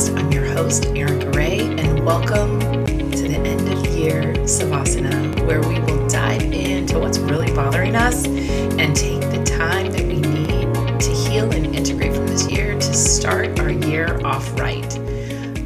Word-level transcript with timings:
podcast. 0.00 0.18
I'm 0.18 0.32
your 0.32 0.44
host, 0.44 0.86
Erin 0.86 1.18
Garay, 1.18 1.60
and 1.78 2.04
welcome 2.04 2.60
to 2.60 3.22
the 3.28 3.36
end 3.36 3.68
of 3.68 3.86
year 3.96 4.34
Savasana, 4.44 5.46
where 5.46 5.60
we 5.60 5.78
will 5.80 6.06
dive 6.08 6.42
into 6.42 6.98
what's 6.98 7.18
really 7.18 7.52
bothering 7.54 7.94
us 7.94 8.26
and 8.26 8.94
take 8.94 9.20
the 9.20 9.42
time 9.44 9.92
that 9.92 10.06
we 10.06 10.16
need 10.16 11.00
to 11.00 11.10
heal 11.10 11.50
and 11.52 11.74
integrate 11.74 12.14
from 12.14 12.26
this 12.26 12.50
year 12.50 12.74
to 12.74 12.94
start 12.94 13.58
our 13.60 13.70
year 13.70 14.24
off 14.24 14.58
right. 14.58 14.98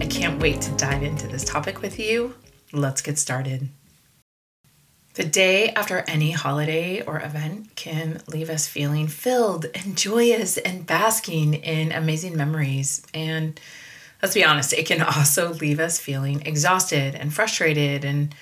I 0.01 0.07
can't 0.07 0.41
wait 0.41 0.61
to 0.63 0.73
dive 0.73 1.03
into 1.03 1.27
this 1.29 1.45
topic 1.45 1.81
with 1.81 1.99
you. 1.99 2.35
Let's 2.73 3.03
get 3.03 3.19
started. 3.19 3.69
The 5.15 5.25
day 5.25 5.69
after 5.71 6.03
any 6.09 6.33
holiday 6.33 7.01
or 7.01 7.21
event 7.21 7.77
can 7.77 8.21
leave 8.27 8.51
us 8.51 8.67
feeling 8.67 9.07
filled 9.07 9.67
and 9.73 9.97
joyous 9.97 10.57
and 10.57 10.85
basking 10.85 11.55
in 11.55 11.93
amazing 11.93 12.37
memories. 12.37 13.07
And 13.15 13.61
let's 14.25 14.35
be 14.35 14.43
honest, 14.43 14.73
it 14.73 14.87
can 14.87 15.03
also 15.03 15.53
leave 15.53 15.79
us 15.79 15.99
feeling 15.99 16.41
exhausted 16.47 17.15
and 17.15 17.31
frustrated 17.31 18.07
and 18.07 18.35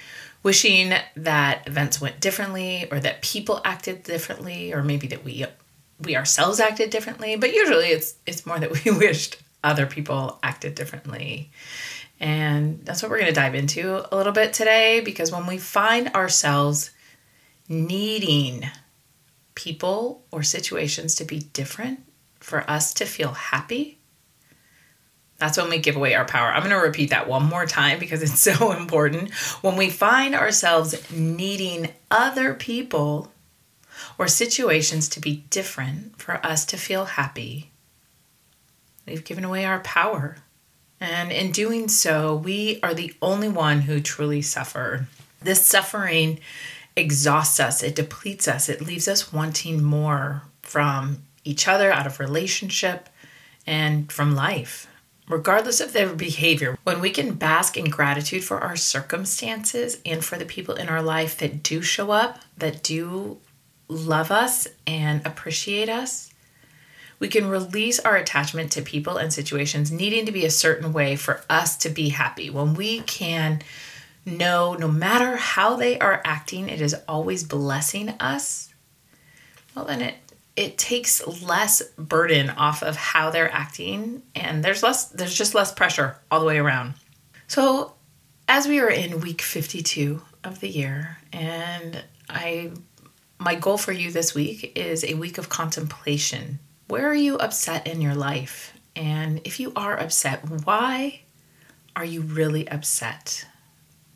wishing 0.45 0.92
that 1.16 1.66
events 1.66 2.00
went 2.00 2.20
differently 2.20 2.86
or 2.92 3.00
that 3.00 3.20
people 3.20 3.60
acted 3.64 4.05
differently 4.05 4.72
or 4.72 4.84
maybe 4.84 5.08
that 5.08 5.24
we 5.24 5.45
we 5.98 6.14
ourselves 6.14 6.60
acted 6.60 6.91
differently, 6.91 7.34
but 7.34 7.52
usually 7.52 7.86
it's 7.86 8.14
it's 8.27 8.46
more 8.46 8.60
that 8.60 8.70
we 8.84 8.92
wished 8.92 9.38
other 9.64 9.84
people 9.86 10.38
acted 10.45 10.77
differently. 10.77 11.50
And 12.20 12.84
that's 12.84 13.02
what 13.02 13.10
we're 13.10 13.19
going 13.19 13.34
to 13.34 13.41
dive 13.41 13.56
into 13.56 14.06
a 14.14 14.16
little 14.16 14.33
bit 14.33 14.52
today 14.52 15.00
because 15.00 15.33
when 15.33 15.48
we 15.48 15.58
find 15.58 16.10
ourselves 16.10 16.92
needing 17.69 18.69
people 19.56 20.22
or 20.30 20.44
situations 20.44 21.17
to 21.17 21.24
be 21.24 21.41
different 21.41 22.05
for 22.39 22.70
us 22.70 22.94
to 22.94 23.05
feel 23.05 23.33
happy, 23.33 23.98
that's 25.43 25.59
when 25.59 25.71
we 25.71 25.79
give 25.79 25.97
away 25.97 26.15
our 26.15 26.25
power. 26.25 26.53
I'm 26.53 26.62
going 26.62 26.71
to 26.71 26.77
repeat 26.77 27.11
that 27.11 27.27
one 27.27 27.43
more 27.43 27.67
time 27.67 27.98
because 27.98 28.23
it's 28.23 28.39
so 28.59 28.71
important. 28.71 29.33
When 29.61 29.77
we 29.77 29.91
find 29.91 30.37
ourselves 30.37 31.11
needing 31.11 31.89
other 32.12 32.55
people 32.55 33.33
or 34.19 34.29
situations 34.29 35.09
to 35.09 35.20
be 35.20 35.45
different 35.51 36.17
for 36.17 36.35
us 36.47 36.65
to 36.67 36.77
feel 36.77 37.07
happy, 37.07 37.73
we've 39.05 39.25
given 39.25 39.43
away 39.43 39.65
our 39.65 39.81
power. 39.81 40.37
And 41.01 41.33
in 41.33 41.51
doing 41.51 41.89
so, 41.89 42.37
we 42.37 42.79
are 42.85 42.95
the 42.95 43.13
only 43.20 43.48
one 43.48 43.81
who 43.81 43.98
truly 43.98 44.43
suffer. 44.43 45.09
This 45.41 45.67
suffering 45.67 46.39
exhausts 46.95 47.59
us, 47.59 47.83
it 47.83 47.97
depletes 47.97 48.47
us, 48.47 48.69
it 48.69 48.81
leaves 48.81 49.09
us 49.09 49.33
wanting 49.33 49.83
more 49.83 50.43
from 50.63 51.23
each 51.43 51.67
other, 51.67 51.91
out 51.91 52.07
of 52.07 52.20
relationship, 52.20 53.09
and 53.67 54.13
from 54.13 54.37
life, 54.37 54.87
regardless 55.28 55.81
of 55.81 55.92
their 55.92 56.12
behavior. 56.15 56.78
When 56.84 57.01
we 57.01 57.11
can 57.11 57.34
bask 57.34 57.77
in 57.77 57.91
gratitude 57.91 58.45
for 58.45 58.61
our 58.61 58.77
circumstances 58.77 59.98
and 60.05 60.25
for 60.25 60.37
the 60.37 60.45
people 60.45 60.75
in 60.75 60.89
our 60.89 61.03
life 61.03 61.39
that 61.39 61.62
do 61.62 61.83
show 61.83 62.11
up, 62.11 62.41
that 62.59 62.83
do 62.83 63.39
love 63.89 64.31
us 64.31 64.67
and 64.87 65.25
appreciate 65.27 65.89
us, 65.89 66.33
we 67.19 67.29
can 67.29 67.48
release 67.48 68.01
our 68.01 68.17
attachment 68.17 68.73
to 68.73 68.83
people 68.83 69.17
and 69.17 69.33
situations 69.33 69.92
needing 69.92 70.27
to 70.27 70.33
be 70.33 70.45
a 70.45 70.51
certain 70.51 70.92
way 70.92 71.14
for 71.14 71.45
us 71.48 71.77
to 71.79 71.89
be 71.89 72.09
happy. 72.09 72.51
When 72.51 72.75
we 72.75 73.01
can 73.03 73.62
know 74.27 74.75
no 74.75 74.89
matter 74.89 75.36
how 75.36 75.77
they 75.77 75.98
are 76.01 76.20
acting, 76.25 76.69
it 76.69 76.81
is 76.81 76.97
always 77.07 77.45
blessing 77.45 78.11
us, 78.20 78.70
well, 79.75 79.84
then 79.84 80.03
it 80.03 80.22
it 80.56 80.77
takes 80.78 81.27
less 81.42 81.83
burden 81.97 82.51
off 82.51 82.83
of 82.83 82.96
how 82.96 83.30
they're 83.30 83.52
acting 83.52 84.23
and 84.35 84.64
there's 84.64 84.83
less 84.83 85.07
there's 85.08 85.35
just 85.35 85.55
less 85.55 85.73
pressure 85.73 86.18
all 86.30 86.40
the 86.40 86.46
way 86.46 86.58
around. 86.58 86.95
So 87.46 87.95
as 88.48 88.67
we 88.67 88.80
are 88.80 88.90
in 88.90 89.20
week 89.20 89.42
52 89.42 90.23
of 90.45 90.61
the 90.61 90.68
year 90.68 91.18
and 91.33 92.02
I 92.29 92.73
my 93.39 93.55
goal 93.55 93.79
for 93.79 93.92
you 93.92 94.11
this 94.11 94.35
week 94.35 94.73
is 94.77 95.05
a 95.05 95.14
week 95.14 95.39
of 95.39 95.48
contemplation 95.48 96.58
where 96.92 97.08
are 97.08 97.14
you 97.14 97.39
upset 97.39 97.86
in 97.86 98.02
your 98.02 98.14
life? 98.14 98.79
And 98.95 99.40
if 99.45 99.58
you 99.58 99.73
are 99.74 99.98
upset, 99.98 100.46
why 100.64 101.23
are 101.96 102.05
you 102.05 102.20
really 102.20 102.69
upset? 102.69 103.46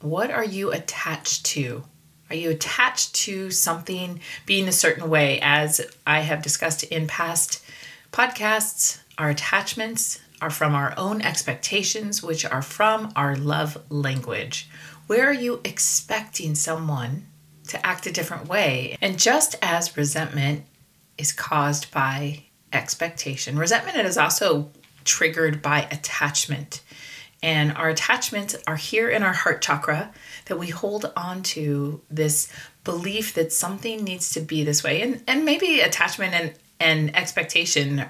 What 0.03 0.31
are 0.31 0.45
you 0.45 0.73
attached 0.73 1.47
to? 1.47 1.85
Are 2.29 2.37
you 2.37 2.51
attached 2.51 3.15
to 3.17 3.51
something 3.51 4.21
being 4.47 4.69
a 4.69 4.73
certain 4.73 5.09
way? 5.09 5.41
As 5.41 5.81
I 6.07 6.21
have 6.21 6.43
discussed 6.43 6.83
in 6.85 7.07
past 7.07 7.65
podcasts, 8.13 8.99
our 9.19 9.31
attachments 9.31 10.21
are 10.41 10.51
from 10.51 10.75
our 10.75 10.93
own 10.97 11.23
expectations, 11.23 12.23
which 12.23 12.45
are 12.45 12.63
from 12.63 13.13
our 13.17 13.37
love 13.37 13.79
language. 13.91 14.69
Where 15.07 15.29
are 15.29 15.33
you 15.33 15.61
expecting 15.65 16.55
someone 16.55 17.27
to 17.69 17.85
act 17.87 18.07
a 18.07 18.13
different 18.13 18.49
way? 18.49 18.97
And 19.01 19.19
just 19.19 19.55
as 19.63 19.97
resentment 19.97 20.65
is 21.17 21.33
caused 21.33 21.91
by 21.93 22.45
expectation. 22.73 23.59
Resentment 23.59 23.97
is 23.99 24.19
also 24.19 24.71
triggered 25.05 25.63
by 25.63 25.83
attachment. 25.91 26.83
And 27.43 27.73
our 27.77 27.89
attachments 27.89 28.57
are 28.67 28.77
here 28.77 29.09
in 29.09 29.23
our 29.23 29.33
heart 29.33 29.63
chakra 29.63 30.13
that 30.47 30.59
we 30.59 30.69
hold 30.69 31.13
on 31.17 31.43
to 31.43 32.01
this 32.11 32.51
belief 32.83 33.35
that 33.35 33.53
something 33.53 34.03
needs 34.03 34.33
to 34.33 34.41
be 34.41 34.65
this 34.65 34.83
way. 34.83 35.03
And, 35.03 35.23
and 35.27 35.45
maybe 35.45 35.81
attachment 35.81 36.35
and, 36.35 36.55
and 36.81 37.15
expectation 37.17 38.07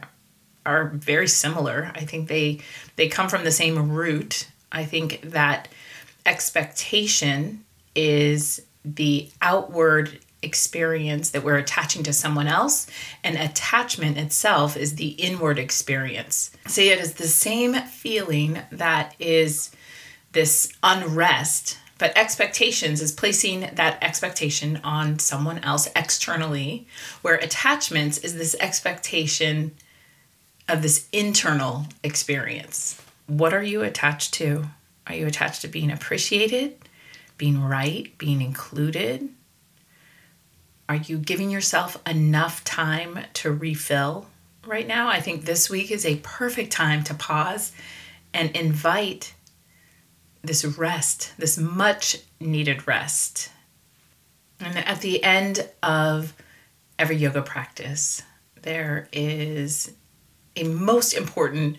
are 0.65 0.89
very 0.89 1.29
similar. 1.29 1.93
I 1.95 2.05
think 2.05 2.29
they 2.29 2.61
they 2.97 3.09
come 3.09 3.29
from 3.29 3.45
the 3.45 3.53
same 3.53 3.93
root. 3.93 4.49
I 4.73 4.85
think 4.85 5.21
that 5.23 5.69
expectation 6.27 7.65
is 7.95 8.61
the 8.85 9.31
outward 9.41 10.19
experience 10.47 11.31
that 11.31 11.45
we're 11.45 11.59
attaching 11.59 12.03
to 12.05 12.13
someone 12.15 12.47
else, 12.47 12.87
and 13.23 13.37
attachment 13.37 14.17
itself 14.17 14.77
is 14.77 14.95
the 14.95 15.09
inward 15.09 15.59
experience. 15.59 16.51
See, 16.67 16.89
it 16.89 16.99
is 16.99 17.15
the 17.15 17.29
same 17.29 17.75
feeling 17.75 18.61
that 18.73 19.15
is 19.19 19.71
this 20.33 20.73
unrest, 20.83 21.77
but 21.99 22.17
expectations 22.17 23.03
is 23.03 23.13
placing 23.13 23.61
that 23.75 23.99
expectation 24.03 24.81
on 24.85 25.19
someone 25.19 25.59
else 25.59 25.89
externally, 25.95 26.87
where 27.23 27.37
attachments 27.37 28.19
is 28.19 28.35
this 28.35 28.57
expectation 28.61 29.73
of 30.69 30.83
this 30.83 31.09
internal 31.13 31.87
experience. 32.03 33.01
What 33.27 33.55
are 33.55 33.63
you 33.63 33.83
attached 33.83 34.35
to? 34.35 34.67
Are 35.07 35.15
you 35.15 35.27
attached 35.27 35.63
to 35.63 35.69
being 35.69 35.91
appreciated, 35.91 36.77
being 37.39 37.63
right, 37.63 38.17
being 38.19 38.43
included? 38.43 39.29
Are 40.89 40.97
you 40.97 41.19
giving 41.19 41.51
yourself 41.51 42.01
enough 42.07 42.63
time 42.63 43.19
to 43.35 43.53
refill 43.53 44.27
right 44.65 44.87
now? 44.87 45.09
I 45.09 45.21
think 45.21 45.45
this 45.45 45.69
week 45.69 45.91
is 45.91 46.07
a 46.07 46.17
perfect 46.23 46.71
time 46.71 47.03
to 47.05 47.15
pause 47.15 47.73
and 48.33 48.55
invite 48.57 49.35
this 50.43 50.65
rest, 50.65 51.33
this 51.39 51.59
much 51.59 52.19
needed 52.39 52.87
rest. 52.87 53.51
And 54.61 54.79
at 54.79 55.01
the 55.01 55.23
end 55.25 55.69
of 55.83 56.35
every 56.99 57.17
yoga 57.17 57.43
practice, 57.43 58.23
there 58.63 59.09
is 59.13 59.93
a 60.55 60.65
most 60.65 61.15
important 61.15 61.79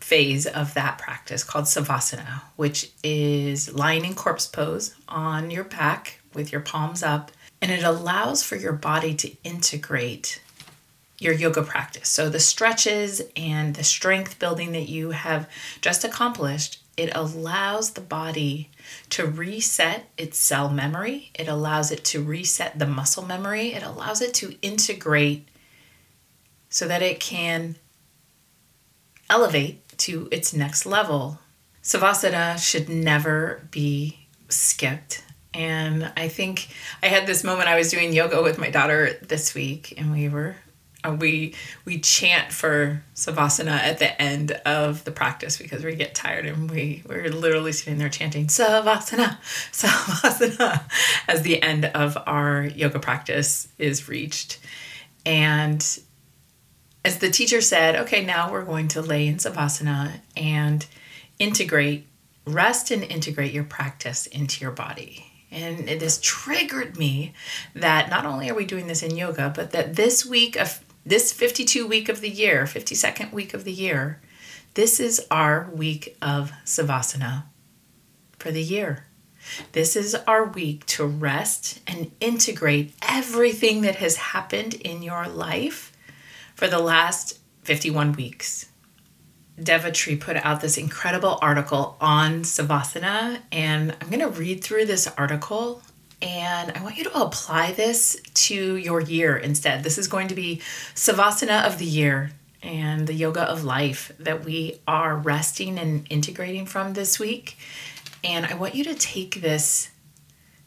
phase 0.00 0.46
of 0.46 0.74
that 0.74 0.98
practice 0.98 1.44
called 1.44 1.64
savasana, 1.64 2.42
which 2.56 2.90
is 3.02 3.72
lying 3.72 4.04
in 4.04 4.14
corpse 4.14 4.46
pose 4.46 4.94
on 5.08 5.50
your 5.50 5.64
back 5.64 6.20
with 6.34 6.52
your 6.52 6.60
palms 6.60 7.02
up 7.02 7.30
and 7.60 7.70
it 7.70 7.82
allows 7.82 8.42
for 8.42 8.56
your 8.56 8.72
body 8.72 9.14
to 9.14 9.32
integrate 9.44 10.40
your 11.18 11.32
yoga 11.32 11.62
practice. 11.62 12.08
So 12.08 12.28
the 12.28 12.40
stretches 12.40 13.22
and 13.36 13.74
the 13.74 13.84
strength 13.84 14.38
building 14.38 14.72
that 14.72 14.88
you 14.88 15.10
have 15.10 15.48
just 15.80 16.04
accomplished, 16.04 16.82
it 16.96 17.10
allows 17.14 17.92
the 17.92 18.00
body 18.00 18.70
to 19.10 19.26
reset 19.26 20.08
its 20.16 20.38
cell 20.38 20.68
memory. 20.68 21.30
It 21.34 21.48
allows 21.48 21.90
it 21.90 22.04
to 22.06 22.22
reset 22.22 22.78
the 22.78 22.86
muscle 22.86 23.24
memory. 23.24 23.72
It 23.72 23.82
allows 23.82 24.20
it 24.20 24.34
to 24.34 24.56
integrate 24.62 25.48
so 26.68 26.86
that 26.86 27.02
it 27.02 27.20
can 27.20 27.76
elevate 29.30 29.86
to 29.98 30.28
its 30.30 30.52
next 30.52 30.86
level. 30.86 31.38
Savasana 31.82 32.58
should 32.58 32.88
never 32.88 33.66
be 33.70 34.26
skipped. 34.48 35.22
And 35.56 36.12
I 36.16 36.28
think 36.28 36.68
I 37.02 37.06
had 37.06 37.26
this 37.26 37.42
moment. 37.42 37.68
I 37.68 37.76
was 37.76 37.90
doing 37.90 38.12
yoga 38.12 38.42
with 38.42 38.58
my 38.58 38.70
daughter 38.70 39.14
this 39.22 39.54
week, 39.54 39.94
and 39.96 40.12
we 40.12 40.28
were 40.28 40.56
uh, 41.02 41.16
we 41.18 41.54
we 41.84 41.98
chant 41.98 42.52
for 42.52 43.02
savasana 43.14 43.78
at 43.78 43.98
the 43.98 44.20
end 44.20 44.52
of 44.66 45.04
the 45.04 45.10
practice 45.10 45.56
because 45.56 45.82
we 45.82 45.94
get 45.94 46.14
tired 46.14 46.46
and 46.46 46.70
we 46.70 47.02
we're 47.08 47.30
literally 47.30 47.72
sitting 47.72 47.98
there 47.98 48.08
chanting 48.08 48.46
savasana 48.46 49.38
savasana 49.72 50.82
as 51.28 51.42
the 51.42 51.62
end 51.62 51.84
of 51.86 52.16
our 52.26 52.64
yoga 52.64 52.98
practice 52.98 53.68
is 53.78 54.08
reached 54.08 54.58
and 55.24 56.00
as 57.06 57.18
the 57.20 57.30
teacher 57.30 57.60
said, 57.60 57.94
okay, 57.94 58.24
now 58.24 58.50
we're 58.50 58.64
going 58.64 58.88
to 58.88 59.00
lay 59.00 59.28
in 59.28 59.36
Savasana 59.36 60.20
and 60.36 60.84
integrate, 61.38 62.04
rest 62.44 62.90
and 62.90 63.04
integrate 63.04 63.52
your 63.52 63.62
practice 63.62 64.26
into 64.26 64.60
your 64.60 64.72
body. 64.72 65.24
And 65.56 65.88
it 65.88 66.02
has 66.02 66.20
triggered 66.20 66.98
me 66.98 67.32
that 67.74 68.10
not 68.10 68.26
only 68.26 68.50
are 68.50 68.54
we 68.54 68.66
doing 68.66 68.88
this 68.88 69.02
in 69.02 69.16
yoga, 69.16 69.50
but 69.54 69.70
that 69.70 69.96
this 69.96 70.24
week 70.26 70.54
of 70.54 70.84
this 71.06 71.32
52 71.32 71.86
week 71.86 72.10
of 72.10 72.20
the 72.20 72.28
year, 72.28 72.64
52nd 72.64 73.32
week 73.32 73.54
of 73.54 73.64
the 73.64 73.72
year, 73.72 74.20
this 74.74 75.00
is 75.00 75.26
our 75.30 75.70
week 75.72 76.14
of 76.20 76.52
Savasana 76.66 77.44
for 78.38 78.50
the 78.50 78.62
year. 78.62 79.06
This 79.72 79.96
is 79.96 80.14
our 80.26 80.44
week 80.44 80.84
to 80.86 81.06
rest 81.06 81.80
and 81.86 82.10
integrate 82.20 82.92
everything 83.00 83.80
that 83.80 83.96
has 83.96 84.16
happened 84.16 84.74
in 84.74 85.02
your 85.02 85.26
life 85.26 85.96
for 86.54 86.68
the 86.68 86.80
last 86.80 87.38
51 87.62 88.12
weeks. 88.12 88.66
Devatri 89.60 90.20
put 90.20 90.36
out 90.36 90.60
this 90.60 90.76
incredible 90.76 91.38
article 91.40 91.96
on 92.00 92.42
Savasana, 92.42 93.40
and 93.50 93.96
I'm 94.00 94.08
going 94.08 94.20
to 94.20 94.28
read 94.28 94.62
through 94.62 94.86
this 94.86 95.06
article 95.16 95.82
and 96.22 96.72
I 96.72 96.82
want 96.82 96.96
you 96.96 97.04
to 97.04 97.20
apply 97.20 97.72
this 97.72 98.16
to 98.34 98.76
your 98.76 99.00
year 99.00 99.36
instead. 99.36 99.82
This 99.82 99.98
is 99.98 100.08
going 100.08 100.28
to 100.28 100.34
be 100.34 100.62
Savasana 100.94 101.66
of 101.66 101.78
the 101.78 101.84
year 101.84 102.30
and 102.62 103.06
the 103.06 103.14
yoga 103.14 103.42
of 103.42 103.64
life 103.64 104.12
that 104.18 104.44
we 104.44 104.80
are 104.88 105.14
resting 105.14 105.78
and 105.78 106.06
integrating 106.08 106.64
from 106.64 106.94
this 106.94 107.18
week. 107.18 107.58
And 108.24 108.46
I 108.46 108.54
want 108.54 108.74
you 108.74 108.84
to 108.84 108.94
take 108.94 109.42
this 109.42 109.90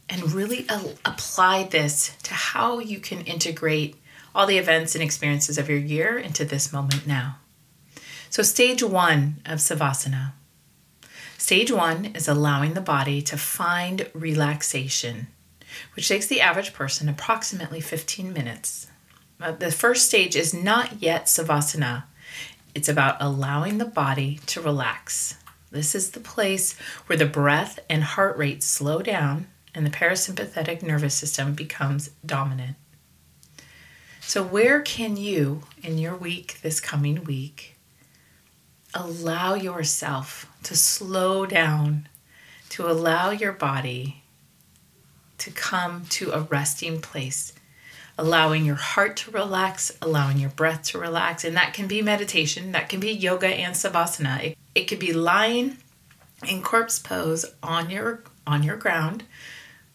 and 0.07 0.31
really 0.31 0.68
apply 1.06 1.63
this 1.63 2.15
to 2.24 2.33
how 2.33 2.80
you 2.80 3.00
can 3.00 3.21
integrate 3.21 3.95
all 4.33 4.45
the 4.45 4.57
events 4.57 4.94
and 4.94 5.03
experiences 5.03 5.57
of 5.57 5.68
your 5.68 5.80
year 5.80 6.18
into 6.18 6.45
this 6.45 6.71
moment 6.71 7.07
now. 7.07 7.38
So, 8.30 8.44
stage 8.44 8.84
one 8.84 9.42
of 9.46 9.58
Savasana. 9.58 10.34
Stage 11.38 11.72
one 11.72 12.06
is 12.06 12.28
allowing 12.28 12.74
the 12.74 12.81
body 12.81 13.22
to 13.24 13.38
find 13.38 14.10
relaxation, 14.14 15.28
which 15.96 16.08
takes 16.08 16.28
the 16.28 16.42
average 16.42 16.74
person 16.74 17.10
approximately 17.10 17.81
15 17.81 18.31
minutes. 18.31 18.88
But 19.40 19.60
the 19.60 19.72
first 19.72 20.06
stage 20.06 20.36
is 20.36 20.54
not 20.54 21.02
yet 21.02 21.26
Savasana, 21.26 22.04
it's 22.76 22.90
about 22.90 23.18
allowing 23.20 23.80
the 23.80 23.86
body 23.86 24.40
to 24.46 24.62
relax. 24.62 25.36
This 25.72 25.96
is 25.96 26.12
the 26.12 26.20
place 26.20 26.78
where 27.08 27.18
the 27.18 27.25
breath 27.25 27.80
and 27.90 28.04
heart 28.04 28.38
rate 28.38 28.62
slow 28.62 29.02
down 29.02 29.48
and 29.74 29.86
the 29.86 29.90
parasympathetic 29.90 30.84
nervous 30.84 31.16
system 31.16 31.54
becomes 31.56 32.12
dominant. 32.24 32.75
So, 34.22 34.44
where 34.44 34.82
can 34.82 35.18
you, 35.18 35.64
in 35.82 35.98
your 35.98 36.16
week, 36.16 36.60
this 36.62 36.80
coming 36.80 37.24
week, 37.24 37.75
allow 38.94 39.53
yourself 39.53 40.51
to 40.63 40.75
slow 40.75 41.45
down, 41.45 42.07
to 42.69 42.89
allow 42.89 43.31
your 43.31 43.51
body 43.51 44.24
to 45.38 45.51
come 45.51 46.06
to 46.09 46.31
a 46.31 46.41
resting 46.41 47.01
place, 47.01 47.53
allowing 48.18 48.65
your 48.65 48.75
heart 48.75 49.15
to 49.18 49.31
relax, 49.31 49.97
allowing 50.01 50.38
your 50.38 50.50
breath 50.50 50.83
to 50.83 50.97
relax. 50.97 51.44
And 51.44 51.56
that 51.56 51.74
can 51.74 51.88
be 51.88 52.01
meditation, 52.01 52.71
that 52.74 52.89
can 52.89 53.00
be 53.00 53.12
yoga 53.12 53.47
and 53.47 53.75
savasana. 53.75 54.44
It, 54.44 54.57
it 54.75 54.86
could 54.86 55.00
be 55.00 55.13
lying 55.13 55.77
in 56.47 56.62
corpse 56.62 57.00
pose 57.00 57.45
on 57.62 57.89
your 57.89 58.24
on 58.47 58.63
your 58.63 58.77
ground 58.77 59.24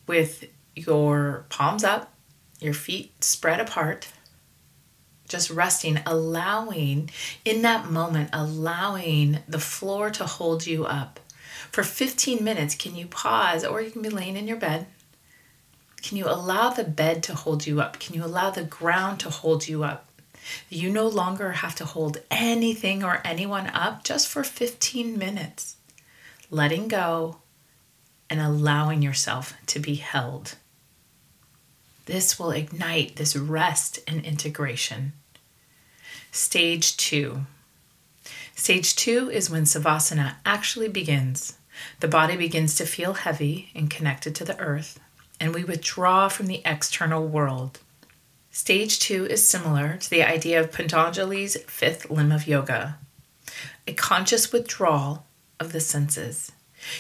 with 0.06 0.44
your 0.76 1.46
palms 1.48 1.82
up, 1.82 2.12
your 2.60 2.74
feet 2.74 3.24
spread 3.24 3.60
apart, 3.60 4.08
just 5.34 5.50
resting, 5.50 5.98
allowing 6.06 7.10
in 7.44 7.62
that 7.62 7.90
moment, 7.90 8.30
allowing 8.32 9.40
the 9.48 9.58
floor 9.58 10.08
to 10.08 10.24
hold 10.24 10.64
you 10.64 10.84
up. 10.84 11.18
For 11.72 11.82
15 11.82 12.44
minutes, 12.44 12.76
can 12.76 12.94
you 12.94 13.08
pause, 13.08 13.64
or 13.64 13.82
you 13.82 13.90
can 13.90 14.00
be 14.00 14.10
laying 14.10 14.36
in 14.36 14.46
your 14.46 14.56
bed? 14.56 14.86
Can 16.02 16.16
you 16.16 16.26
allow 16.28 16.70
the 16.70 16.84
bed 16.84 17.24
to 17.24 17.34
hold 17.34 17.66
you 17.66 17.80
up? 17.80 17.98
Can 17.98 18.14
you 18.14 18.24
allow 18.24 18.50
the 18.50 18.62
ground 18.62 19.18
to 19.20 19.30
hold 19.30 19.66
you 19.66 19.82
up? 19.82 20.08
You 20.68 20.88
no 20.88 21.08
longer 21.08 21.50
have 21.50 21.74
to 21.76 21.84
hold 21.84 22.18
anything 22.30 23.02
or 23.02 23.20
anyone 23.24 23.66
up 23.66 24.04
just 24.04 24.28
for 24.28 24.44
15 24.44 25.18
minutes. 25.18 25.74
Letting 26.48 26.86
go 26.86 27.38
and 28.30 28.40
allowing 28.40 29.02
yourself 29.02 29.54
to 29.66 29.80
be 29.80 29.96
held. 29.96 30.54
This 32.06 32.38
will 32.38 32.52
ignite 32.52 33.16
this 33.16 33.34
rest 33.34 33.98
and 34.06 34.24
integration. 34.24 35.14
Stage 36.34 36.96
two. 36.96 37.42
Stage 38.56 38.96
two 38.96 39.30
is 39.30 39.48
when 39.48 39.62
Savasana 39.62 40.34
actually 40.44 40.88
begins. 40.88 41.58
The 42.00 42.08
body 42.08 42.36
begins 42.36 42.74
to 42.74 42.86
feel 42.86 43.12
heavy 43.12 43.70
and 43.72 43.88
connected 43.88 44.34
to 44.34 44.44
the 44.44 44.58
earth, 44.58 44.98
and 45.38 45.54
we 45.54 45.62
withdraw 45.62 46.26
from 46.26 46.48
the 46.48 46.60
external 46.64 47.24
world. 47.24 47.78
Stage 48.50 48.98
two 48.98 49.26
is 49.26 49.46
similar 49.46 49.96
to 49.96 50.10
the 50.10 50.24
idea 50.24 50.58
of 50.58 50.72
Patanjali's 50.72 51.56
fifth 51.68 52.10
limb 52.10 52.32
of 52.32 52.48
yoga 52.48 52.98
a 53.86 53.92
conscious 53.92 54.52
withdrawal 54.52 55.26
of 55.60 55.70
the 55.70 55.78
senses. 55.78 56.50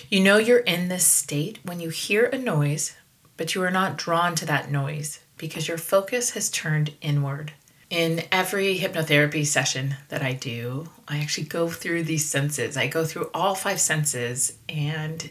You 0.08 0.20
know 0.20 0.36
you're 0.36 0.58
in 0.58 0.86
this 0.86 1.08
state 1.08 1.58
when 1.64 1.80
you 1.80 1.88
hear 1.88 2.26
a 2.26 2.38
noise, 2.38 2.94
but 3.36 3.56
you 3.56 3.64
are 3.64 3.70
not 3.72 3.96
drawn 3.96 4.36
to 4.36 4.46
that 4.46 4.70
noise 4.70 5.18
because 5.38 5.66
your 5.66 5.78
focus 5.78 6.30
has 6.30 6.50
turned 6.50 6.94
inward. 7.00 7.52
In 7.94 8.24
every 8.32 8.76
hypnotherapy 8.76 9.46
session 9.46 9.94
that 10.08 10.20
I 10.20 10.32
do, 10.32 10.88
I 11.06 11.18
actually 11.18 11.46
go 11.46 11.68
through 11.68 12.02
these 12.02 12.28
senses. 12.28 12.76
I 12.76 12.88
go 12.88 13.04
through 13.04 13.30
all 13.32 13.54
five 13.54 13.80
senses 13.80 14.58
and 14.68 15.30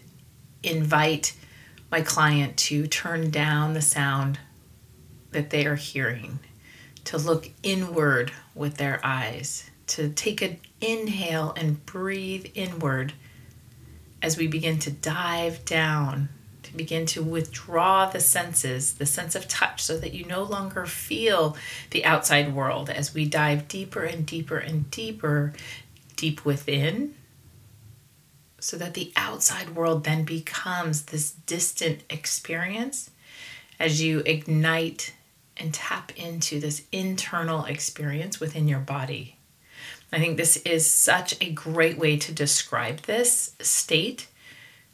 invite 0.63 1.35
my 1.91 1.99
client 1.99 2.55
to 2.55 2.87
turn 2.87 3.31
down 3.31 3.73
the 3.73 3.81
sound 3.81 4.39
that 5.31 5.49
they 5.49 5.65
are 5.65 5.75
hearing, 5.75 6.39
to 7.03 7.17
look 7.17 7.49
inward 7.63 8.31
with 8.55 8.77
their 8.77 9.01
eyes, 9.03 9.69
to 9.87 10.07
take 10.07 10.41
an 10.41 10.57
inhale 10.79 11.53
and 11.57 11.85
breathe 11.85 12.45
inward 12.55 13.11
as 14.21 14.37
we 14.37 14.47
begin 14.47 14.79
to 14.79 14.89
dive 14.89 15.65
down, 15.65 16.29
begin 16.75 17.05
to 17.07 17.23
withdraw 17.23 18.09
the 18.09 18.19
senses, 18.19 18.95
the 18.95 19.05
sense 19.05 19.35
of 19.35 19.47
touch, 19.47 19.81
so 19.81 19.97
that 19.97 20.13
you 20.13 20.25
no 20.25 20.43
longer 20.43 20.85
feel 20.85 21.57
the 21.91 22.05
outside 22.05 22.53
world 22.53 22.89
as 22.89 23.13
we 23.13 23.27
dive 23.27 23.67
deeper 23.67 24.03
and 24.03 24.25
deeper 24.25 24.57
and 24.57 24.89
deeper, 24.91 25.53
deep 26.15 26.45
within, 26.45 27.15
so 28.59 28.77
that 28.77 28.93
the 28.93 29.11
outside 29.15 29.75
world 29.75 30.03
then 30.03 30.23
becomes 30.23 31.03
this 31.03 31.31
distant 31.45 32.01
experience 32.09 33.11
as 33.79 34.01
you 34.01 34.19
ignite 34.25 35.13
and 35.57 35.73
tap 35.73 36.11
into 36.15 36.59
this 36.59 36.83
internal 36.91 37.65
experience 37.65 38.39
within 38.39 38.67
your 38.67 38.79
body. 38.79 39.37
I 40.11 40.19
think 40.19 40.37
this 40.37 40.57
is 40.57 40.91
such 40.91 41.35
a 41.41 41.51
great 41.51 41.97
way 41.97 42.17
to 42.17 42.31
describe 42.31 42.99
this 43.01 43.55
state 43.59 44.27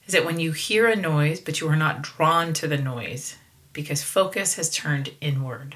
is 0.10 0.14
that 0.14 0.26
when 0.26 0.40
you 0.40 0.52
hear 0.52 0.88
a 0.88 0.96
noise 0.96 1.40
but 1.40 1.62
you 1.62 1.70
are 1.70 1.76
not 1.76 2.02
drawn 2.02 2.52
to 2.52 2.68
the 2.68 2.80
noise 2.80 3.36
because 3.74 4.02
focus 4.02 4.56
has 4.56 4.68
turned 4.72 5.12
inward. 5.22 5.76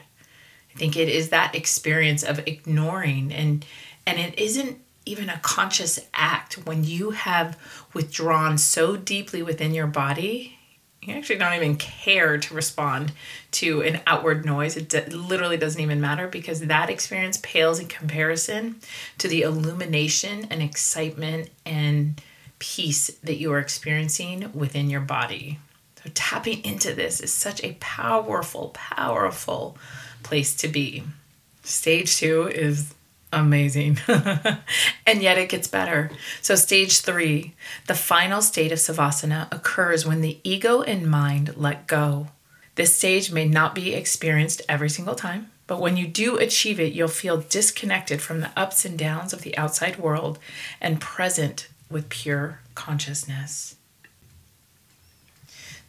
I 0.73 0.79
think 0.79 0.97
it 0.97 1.07
is 1.07 1.29
that 1.29 1.53
experience 1.53 2.23
of 2.23 2.39
ignoring 2.47 3.31
and 3.31 3.63
and 4.07 4.17
it 4.17 4.39
isn't 4.39 4.79
even 5.05 5.29
a 5.29 5.37
conscious 5.43 5.99
act 6.15 6.55
when 6.65 6.83
you 6.83 7.11
have 7.11 7.59
withdrawn 7.93 8.57
so 8.57 8.97
deeply 8.97 9.43
within 9.43 9.71
your 9.71 9.85
body 9.85 10.57
you 10.99 11.13
actually 11.13 11.37
don't 11.37 11.53
even 11.53 11.75
care 11.75 12.37
to 12.37 12.53
respond 12.53 13.11
to 13.51 13.81
an 13.81 13.99
outward 14.07 14.45
noise. 14.45 14.77
It 14.77 14.87
d- 14.87 15.01
literally 15.07 15.57
doesn't 15.57 15.81
even 15.81 15.99
matter 15.99 16.29
because 16.29 16.61
that 16.61 16.89
experience 16.89 17.37
pales 17.43 17.77
in 17.77 17.87
comparison 17.87 18.77
to 19.17 19.27
the 19.27 19.41
illumination 19.41 20.47
and 20.49 20.63
excitement 20.63 21.49
and 21.65 22.21
peace 22.63 23.07
that 23.21 23.35
you 23.35 23.51
are 23.51 23.59
experiencing 23.59 24.49
within 24.53 24.89
your 24.89 25.01
body. 25.01 25.59
So, 26.01 26.09
tapping 26.13 26.63
into 26.63 26.93
this 26.93 27.19
is 27.19 27.33
such 27.33 27.61
a 27.61 27.75
powerful, 27.81 28.69
powerful 28.69 29.77
place 30.23 30.55
to 30.55 30.69
be. 30.69 31.03
Stage 31.63 32.15
two 32.15 32.47
is 32.47 32.93
amazing. 33.33 33.99
and 34.07 35.21
yet 35.21 35.37
it 35.37 35.49
gets 35.49 35.67
better. 35.67 36.09
So, 36.41 36.55
stage 36.55 37.01
three, 37.01 37.53
the 37.87 37.95
final 37.95 38.41
state 38.41 38.71
of 38.71 38.79
Savasana 38.79 39.53
occurs 39.53 40.05
when 40.05 40.21
the 40.21 40.39
ego 40.45 40.81
and 40.83 41.05
mind 41.05 41.57
let 41.57 41.85
go. 41.85 42.27
This 42.75 42.95
stage 42.95 43.29
may 43.29 43.45
not 43.45 43.75
be 43.75 43.93
experienced 43.93 44.61
every 44.69 44.89
single 44.89 45.15
time, 45.15 45.51
but 45.67 45.81
when 45.81 45.97
you 45.97 46.07
do 46.07 46.37
achieve 46.37 46.79
it, 46.79 46.93
you'll 46.93 47.09
feel 47.09 47.41
disconnected 47.41 48.21
from 48.21 48.39
the 48.39 48.51
ups 48.55 48.85
and 48.85 48.97
downs 48.97 49.33
of 49.33 49.41
the 49.41 49.57
outside 49.57 49.97
world 49.97 50.39
and 50.79 51.01
present 51.01 51.67
with 51.93 52.09
pure 52.09 52.59
consciousness. 52.75 53.77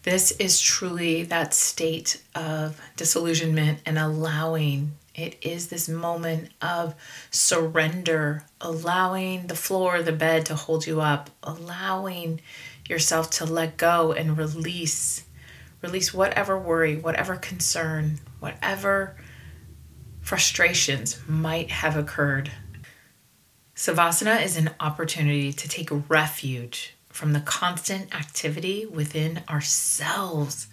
This 0.04 0.32
is 0.32 0.60
truly 0.60 1.22
that 1.24 1.54
state 1.54 2.22
of 2.34 2.80
disillusionment 2.96 3.80
and 3.86 3.98
allowing 3.98 4.92
It 5.14 5.36
is 5.42 5.68
this 5.68 5.88
moment 5.88 6.50
of 6.60 6.94
surrender, 7.30 8.44
allowing 8.60 9.46
the 9.46 9.54
floor, 9.54 10.02
the 10.02 10.12
bed 10.12 10.46
to 10.46 10.56
hold 10.56 10.86
you 10.86 11.00
up, 11.00 11.30
allowing 11.42 12.40
yourself 12.88 13.30
to 13.30 13.44
let 13.44 13.76
go 13.76 14.12
and 14.12 14.36
release. 14.36 15.22
Release 15.82 16.12
whatever 16.12 16.58
worry, 16.58 16.96
whatever 16.96 17.36
concern, 17.36 18.18
whatever 18.40 19.14
frustrations 20.20 21.20
might 21.28 21.70
have 21.70 21.96
occurred. 21.96 22.50
Savasana 23.74 24.44
is 24.44 24.56
an 24.56 24.70
opportunity 24.78 25.52
to 25.52 25.68
take 25.68 25.88
refuge 26.08 26.94
from 27.08 27.32
the 27.32 27.40
constant 27.40 28.14
activity 28.14 28.86
within 28.86 29.42
ourselves. 29.48 30.68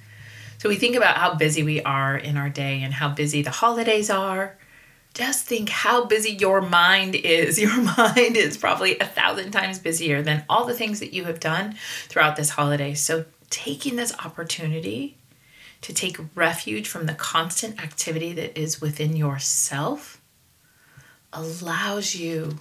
So 0.60 0.70
we 0.70 0.76
think 0.76 0.96
about 0.96 1.18
how 1.18 1.34
busy 1.34 1.64
we 1.64 1.82
are 1.82 2.16
in 2.16 2.38
our 2.38 2.50
day 2.50 2.84
and 2.84 2.94
how 2.94 3.10
busy 3.10 3.42
the 3.42 3.50
holidays 3.50 4.12
are. 4.12 4.56
Just 5.16 5.48
think 5.48 5.70
how 5.70 6.06
busy 6.06 6.32
your 6.34 6.62
mind 6.62 7.16
is. 7.16 7.60
Your 7.62 7.76
mind 7.76 8.38
is 8.38 8.56
probably 8.58 8.98
a 9.00 9.06
thousand 9.06 9.52
times 9.52 9.80
busier 9.80 10.22
than 10.22 10.46
all 10.48 10.66
the 10.66 10.74
things 10.74 11.00
that 11.00 11.12
you 11.12 11.26
have 11.26 11.40
done 11.40 11.76
throughout 12.08 12.38
this 12.38 12.52
holiday. 12.52 12.94
So, 12.94 13.26
taking 13.50 13.98
this 13.98 14.16
opportunity 14.24 15.18
to 15.82 15.94
take 15.94 16.18
refuge 16.34 16.88
from 16.88 17.08
the 17.08 17.14
constant 17.14 17.84
activity 17.84 18.32
that 18.34 18.58
is 18.58 18.80
within 18.80 19.18
yourself 19.18 20.22
allows 21.34 22.16
you 22.16 22.60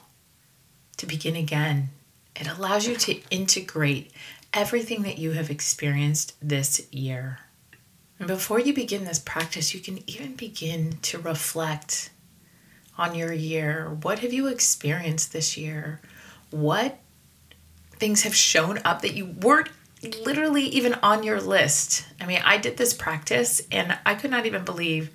to 1.01 1.07
begin 1.07 1.35
again. 1.35 1.91
It 2.37 2.47
allows 2.47 2.87
you 2.87 2.95
to 2.97 3.21
integrate 3.31 4.13
everything 4.55 5.03
that 5.03 5.19
you 5.19 5.33
have 5.33 5.51
experienced 5.51 6.35
this 6.41 6.87
year. 6.93 7.41
And 8.19 8.29
before 8.29 8.61
you 8.61 8.75
begin 8.75 9.05
this 9.05 9.19
practice, 9.19 9.75
you 9.75 9.81
can 9.81 9.99
even 10.09 10.35
begin 10.35 10.99
to 11.03 11.19
reflect 11.19 12.11
on 12.99 13.15
your 13.15 13.33
year. 13.33 13.97
What 14.03 14.19
have 14.19 14.33
you 14.33 14.47
experienced 14.47 15.33
this 15.33 15.57
year? 15.57 16.01
What 16.51 16.99
things 17.93 18.23
have 18.23 18.35
shown 18.35 18.79
up 18.85 19.01
that 19.03 19.15
you 19.15 19.27
weren't 19.27 19.71
literally 20.03 20.65
even 20.65 20.95
on 20.95 21.23
your 21.23 21.41
list. 21.41 22.07
I 22.21 22.27
mean, 22.27 22.41
I 22.45 22.59
did 22.59 22.77
this 22.77 22.95
practice 22.95 23.63
and 23.71 23.99
I 24.07 24.15
could 24.15 24.31
not 24.31 24.47
even 24.47 24.65
believe 24.65 25.11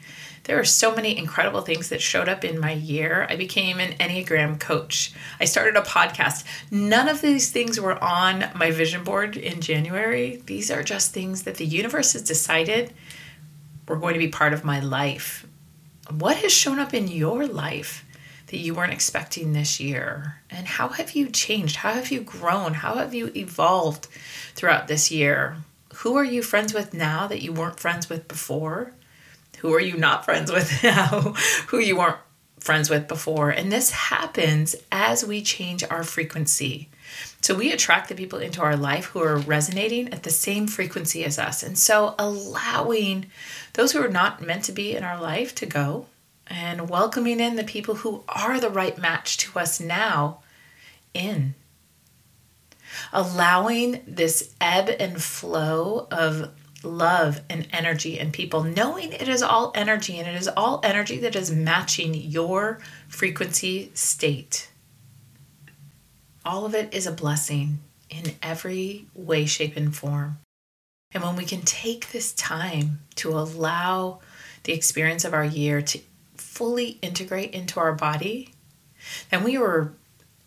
there 0.45 0.59
are 0.59 0.65
so 0.65 0.95
many 0.95 1.17
incredible 1.17 1.61
things 1.61 1.89
that 1.89 2.01
showed 2.01 2.29
up 2.29 2.43
in 2.43 2.59
my 2.59 2.71
year. 2.71 3.25
I 3.29 3.35
became 3.35 3.79
an 3.79 3.93
Enneagram 3.93 4.59
coach. 4.59 5.11
I 5.39 5.45
started 5.45 5.75
a 5.75 5.81
podcast. 5.81 6.43
None 6.69 7.09
of 7.09 7.21
these 7.21 7.51
things 7.51 7.79
were 7.79 8.01
on 8.03 8.49
my 8.53 8.69
vision 8.69 9.03
board 9.03 9.37
in 9.37 9.59
January. 9.59 10.43
These 10.45 10.69
are 10.69 10.83
just 10.83 11.13
things 11.13 11.43
that 11.43 11.55
the 11.55 11.65
universe 11.65 12.13
has 12.13 12.21
decided 12.21 12.93
were 13.87 13.97
going 13.97 14.13
to 14.13 14.19
be 14.19 14.27
part 14.27 14.53
of 14.53 14.63
my 14.63 14.79
life. 14.79 15.47
What 16.11 16.37
has 16.37 16.53
shown 16.53 16.77
up 16.77 16.93
in 16.93 17.07
your 17.07 17.47
life? 17.47 18.05
That 18.47 18.57
you 18.57 18.73
weren't 18.73 18.93
expecting 18.93 19.53
this 19.53 19.79
year? 19.79 20.41
And 20.49 20.67
how 20.67 20.89
have 20.89 21.11
you 21.11 21.29
changed? 21.29 21.77
How 21.77 21.93
have 21.93 22.11
you 22.11 22.21
grown? 22.21 22.75
How 22.75 22.95
have 22.95 23.13
you 23.13 23.31
evolved 23.35 24.07
throughout 24.53 24.87
this 24.87 25.11
year? 25.11 25.57
Who 25.95 26.15
are 26.17 26.23
you 26.23 26.41
friends 26.41 26.73
with 26.73 26.93
now 26.93 27.27
that 27.27 27.41
you 27.41 27.53
weren't 27.53 27.79
friends 27.79 28.09
with 28.09 28.27
before? 28.27 28.91
Who 29.59 29.73
are 29.73 29.81
you 29.81 29.97
not 29.97 30.25
friends 30.25 30.51
with 30.51 30.71
now? 30.83 31.33
Who 31.67 31.79
you 31.79 31.97
weren't 31.97 32.17
friends 32.59 32.89
with 32.89 33.07
before? 33.07 33.49
And 33.49 33.71
this 33.71 33.91
happens 33.91 34.75
as 34.91 35.25
we 35.25 35.41
change 35.41 35.83
our 35.83 36.03
frequency. 36.03 36.89
So 37.41 37.55
we 37.55 37.71
attract 37.71 38.09
the 38.09 38.15
people 38.15 38.39
into 38.39 38.61
our 38.61 38.75
life 38.75 39.05
who 39.05 39.21
are 39.21 39.37
resonating 39.37 40.11
at 40.11 40.23
the 40.23 40.31
same 40.31 40.67
frequency 40.67 41.23
as 41.23 41.39
us. 41.39 41.63
And 41.63 41.77
so 41.77 42.15
allowing 42.17 43.27
those 43.73 43.91
who 43.91 44.03
are 44.03 44.09
not 44.09 44.41
meant 44.41 44.63
to 44.65 44.71
be 44.71 44.95
in 44.95 45.03
our 45.03 45.21
life 45.21 45.53
to 45.55 45.65
go 45.65 46.07
and 46.47 46.89
welcoming 46.89 47.39
in 47.39 47.55
the 47.55 47.63
people 47.63 47.95
who 47.95 48.23
are 48.29 48.59
the 48.59 48.69
right 48.69 48.97
match 48.97 49.37
to 49.37 49.59
us 49.59 49.79
now 49.79 50.39
in. 51.13 51.55
Allowing 53.11 54.01
this 54.07 54.53
ebb 54.61 54.89
and 54.99 55.21
flow 55.21 56.07
of 56.11 56.51
love 56.83 57.41
and 57.49 57.67
energy 57.71 58.19
and 58.19 58.31
people, 58.31 58.63
knowing 58.63 59.11
it 59.11 59.27
is 59.27 59.41
all 59.41 59.71
energy 59.75 60.19
and 60.19 60.27
it 60.27 60.35
is 60.35 60.47
all 60.47 60.79
energy 60.83 61.17
that 61.17 61.35
is 61.35 61.51
matching 61.51 62.13
your 62.13 62.79
frequency 63.07 63.91
state. 63.93 64.69
All 66.45 66.65
of 66.65 66.75
it 66.75 66.93
is 66.93 67.07
a 67.07 67.11
blessing 67.11 67.79
in 68.09 68.35
every 68.41 69.07
way, 69.15 69.45
shape, 69.45 69.75
and 69.75 69.95
form. 69.95 70.37
And 71.11 71.23
when 71.23 71.35
we 71.35 71.45
can 71.45 71.61
take 71.61 72.11
this 72.11 72.33
time 72.33 72.99
to 73.15 73.31
allow 73.31 74.19
the 74.63 74.73
experience 74.73 75.25
of 75.25 75.33
our 75.33 75.45
year 75.45 75.81
to 75.81 75.99
fully 76.55 76.97
integrate 77.01 77.51
into 77.51 77.81
our 77.81 77.93
body, 77.93 78.53
then 79.29 79.43
we 79.43 79.57
were 79.57 79.93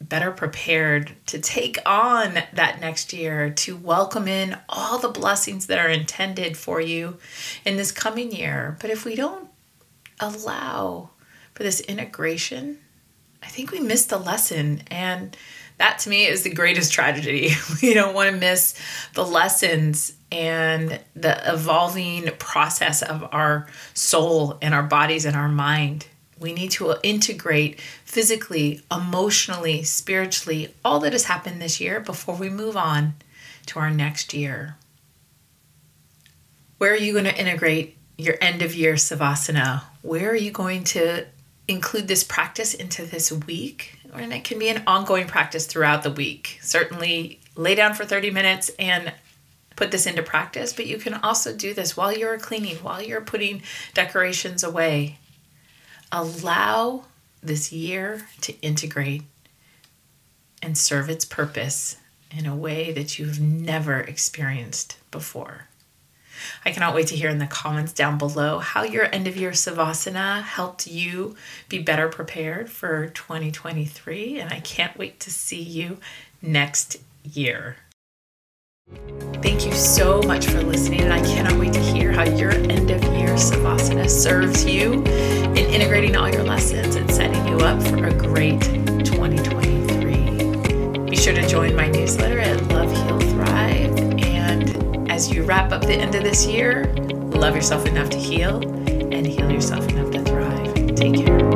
better 0.01 0.31
prepared 0.31 1.13
to 1.27 1.39
take 1.39 1.77
on 1.85 2.35
that 2.55 2.81
next 2.81 3.13
year, 3.13 3.51
to 3.51 3.77
welcome 3.77 4.27
in 4.27 4.57
all 4.71 4.99
the 4.99 5.09
blessings 5.09 5.67
that 5.67 5.79
are 5.79 5.89
intended 5.89 6.57
for 6.57 6.81
you 6.81 7.19
in 7.65 7.77
this 7.77 7.93
coming 7.93 8.33
year. 8.33 8.77
But 8.81 8.91
if 8.91 9.05
we 9.05 9.17
don't 9.17 9.51
allow 10.19 11.11
for 11.53 11.63
this 11.63 11.81
integration, 11.81 12.79
I 13.43 13.49
think 13.49 13.71
we 13.71 13.81
miss 13.81 14.07
the 14.07 14.19
lesson. 14.19 14.83
And 14.91 15.37
that 15.77 15.99
to 16.01 16.11
me 16.11 16.27
is 16.27 16.43
the 16.43 16.55
greatest 16.55 16.93
tragedy. 16.93 17.51
We 17.83 17.93
don't 17.93 18.15
want 18.15 18.31
to 18.31 18.37
miss 18.37 18.75
the 19.15 19.27
lessons 19.27 20.15
and 20.31 21.01
the 21.15 21.53
evolving 21.53 22.31
process 22.39 23.03
of 23.03 23.27
our 23.33 23.69
soul 23.95 24.59
and 24.61 24.75
our 24.75 24.83
bodies 24.83 25.25
and 25.25 25.37
our 25.37 25.49
mind. 25.49 26.07
We 26.39 26.53
need 26.53 26.71
to 26.73 26.95
integrate 27.03 27.81
physically, 28.05 28.83
emotionally, 28.93 29.83
spiritually, 29.83 30.75
all 30.85 31.01
that 31.01 31.13
has 31.13 31.25
happened 31.25 31.61
this 31.61 31.81
year 31.81 31.99
before 31.99 32.37
we 32.37 32.49
move 32.49 32.77
on 32.77 33.15
to 33.67 33.81
our 33.81 33.91
next 33.91 34.33
year. 34.35 34.77
Where 36.79 36.93
are 36.93 36.97
you 36.97 37.13
going 37.13 37.25
to 37.25 37.37
integrate 37.37 37.97
your 38.17 38.37
end 38.41 38.63
of 38.63 38.75
year 38.75 38.95
savasana? 38.95 39.83
Where 40.03 40.31
are 40.31 40.37
you 40.37 40.53
going 40.53 40.85
to 40.85 41.27
include 41.67 42.07
this 42.07 42.23
practice 42.23 42.73
into 42.75 43.05
this 43.05 43.33
week? 43.33 43.99
And 44.15 44.33
it 44.33 44.45
can 44.45 44.59
be 44.59 44.69
an 44.69 44.83
ongoing 44.87 45.27
practice 45.27 45.67
throughout 45.67 46.03
the 46.03 46.11
week. 46.11 46.59
Certainly, 46.63 47.41
lay 47.57 47.75
down 47.75 47.95
for 47.95 48.05
30 48.05 48.31
minutes 48.31 48.71
and 48.79 49.13
put 49.79 49.93
this 49.93 50.07
into 50.07 50.23
practice, 50.23 50.73
but 50.73 50.87
you 50.87 50.99
can 50.99 51.15
also 51.15 51.55
do 51.55 51.73
this 51.73 51.97
while 51.97 52.13
you're 52.13 52.37
cleaning, 52.37 52.77
while 52.79 53.01
you're 53.01 53.21
putting 53.21 53.63
decorations 53.95 54.65
away. 54.65 55.19
Allow 56.11 57.05
this 57.41 57.71
year 57.71 58.27
to 58.41 58.61
integrate 58.61 59.23
and 60.61 60.77
serve 60.77 61.09
its 61.09 61.25
purpose 61.25 61.97
in 62.37 62.45
a 62.45 62.57
way 62.57 62.91
that 62.91 63.21
you've 63.21 63.41
never 63.41 64.01
experienced 64.01 64.97
before. 65.13 65.69
I 66.65 66.73
cannot 66.73 66.95
wait 66.95 67.07
to 67.09 67.17
hear 67.17 67.31
in 67.31 67.39
the 67.39 67.47
comments 67.47 67.93
down 67.93 68.19
below 68.19 68.59
how 68.59 68.83
your 68.83 69.05
end 69.15 69.29
of 69.29 69.37
year 69.37 69.53
Savasana 69.53 70.43
helped 70.43 70.89
you 70.89 71.37
be 71.69 71.79
better 71.79 72.09
prepared 72.09 72.69
for 72.69 73.07
2023. 73.09 74.41
And 74.41 74.53
I 74.53 74.59
can't 74.59 74.99
wait 74.99 75.21
to 75.21 75.31
see 75.31 75.63
you 75.63 75.99
next 76.43 76.97
year. 77.23 77.77
Thank 78.91 79.67
you 79.67 79.73
so 79.73 80.23
much 80.23 80.47
for 80.47 80.63
listening, 80.63 81.03
and 81.03 81.13
I 81.13 81.21
cannot 81.21 81.59
wait 81.59 81.75
to 81.75 81.81
hear 81.81 82.11
how 82.11 82.25
your 82.25 82.53
end 82.53 82.91
of 82.91 83.03
year 83.17 83.35
Savasana 83.35 84.09
serves 84.09 84.65
you 84.65 85.03
in 85.03 85.57
integrating 85.57 86.17
all 86.17 86.29
your 86.29 86.43
lessons 86.43 86.97
and 86.97 87.11
setting 87.11 87.47
you 87.47 87.59
up 87.59 87.83
for 87.83 88.07
a 88.07 88.15
great 88.15 88.63
2023. 89.05 91.05
Be 91.05 91.17
sure 91.17 91.35
to 91.35 91.47
join 91.47 91.77
my 91.77 91.89
newsletter 91.89 92.39
at 92.39 92.63
Love 92.69 92.91
Heal 92.91 93.21
Thrive. 93.33 93.99
And 94.23 95.11
as 95.11 95.31
you 95.31 95.45
wrap 95.45 95.73
up 95.73 95.83
the 95.83 95.95
end 95.95 96.15
of 96.15 96.25
this 96.25 96.47
year, 96.47 96.87
love 96.95 97.55
yourself 97.55 97.87
enough 97.87 98.09
to 98.11 98.19
heal 98.19 98.63
and 98.89 99.27
heal 99.27 99.51
yourself 99.51 99.87
enough 99.89 100.11
to 100.13 100.25
thrive. 100.25 100.95
Take 100.95 101.27
care. 101.27 101.48